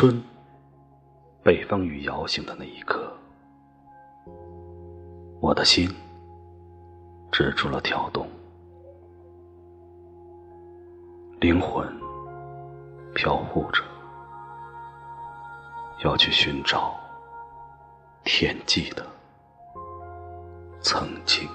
[0.00, 0.18] 春，
[1.42, 3.12] 北风雨摇醒的那一刻，
[5.42, 5.94] 我的心
[7.30, 8.26] 止住了跳动，
[11.38, 11.86] 灵魂
[13.14, 13.82] 飘忽着，
[16.02, 16.98] 要去寻找
[18.24, 19.04] 天际的
[20.80, 21.46] 曾经。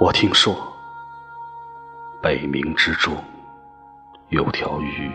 [0.00, 0.56] 我听说，
[2.22, 3.14] 北冥之中
[4.30, 5.12] 有条鱼，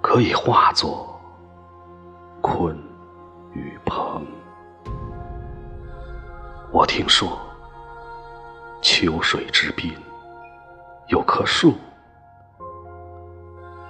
[0.00, 1.20] 可以化作
[2.40, 2.76] 鲲
[3.54, 4.24] 与鹏。
[6.70, 7.36] 我听说，
[8.80, 9.92] 秋水之滨
[11.08, 11.74] 有棵树，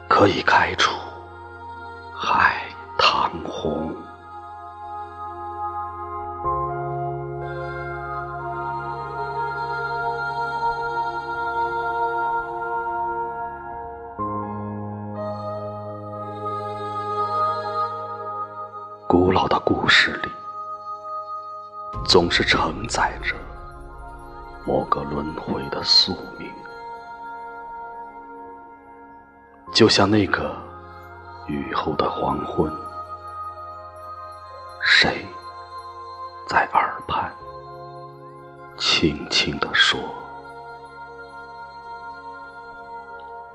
[0.09, 0.91] 可以开出
[2.17, 2.63] 海
[2.97, 3.95] 棠红。
[19.09, 20.31] 古老的故事里，
[22.05, 23.35] 总是承载着
[24.67, 26.53] 某个轮回的宿命，
[29.73, 30.55] 就像那个
[31.47, 32.71] 雨后的黄昏，
[34.83, 35.27] 谁
[36.47, 37.33] 在耳畔
[38.77, 39.99] 轻轻地说：“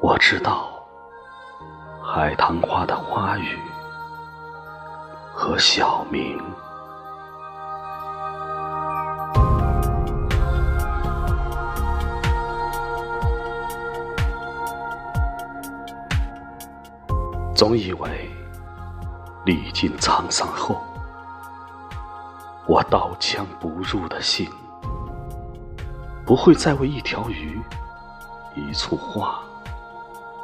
[0.01, 0.83] 我知道
[2.01, 3.59] 海棠花的花语。”
[5.45, 6.39] 和小明，
[17.53, 18.31] 总以为
[19.43, 20.81] 历尽沧桑后，
[22.65, 24.49] 我刀枪不入的心，
[26.25, 27.61] 不会再为一条鱼、
[28.55, 29.37] 一簇花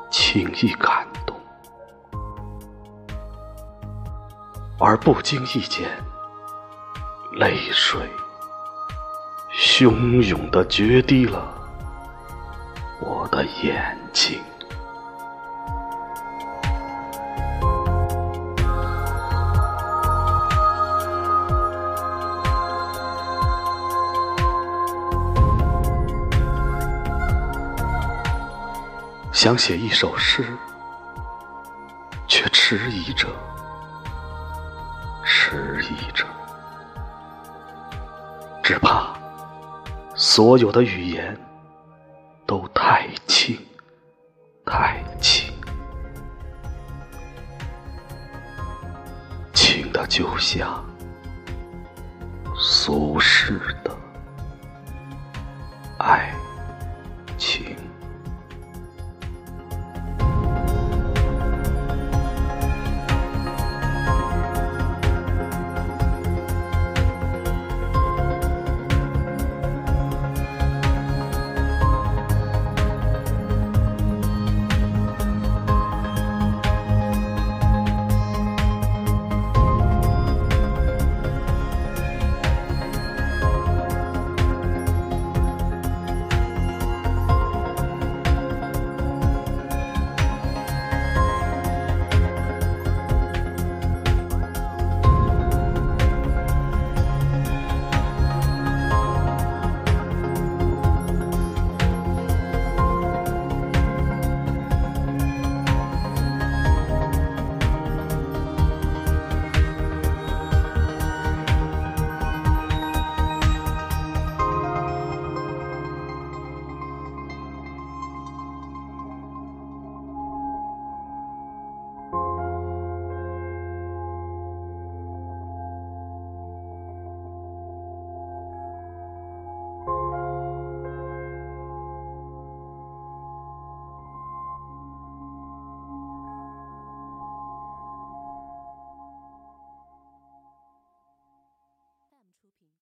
[0.09, 1.07] 轻易感
[4.81, 5.89] 而不经意间，
[7.33, 8.09] 泪水
[9.53, 11.53] 汹涌的决堤了
[13.01, 14.41] 我的眼睛。
[29.33, 30.45] 想写一首诗，
[32.27, 33.27] 却迟疑着。
[35.49, 36.23] 迟疑着，
[38.61, 39.17] 只怕
[40.13, 41.35] 所有的语言
[42.45, 43.57] 都太轻，
[44.63, 45.51] 太轻，
[49.55, 50.85] 轻的就像
[52.55, 53.88] 俗世的。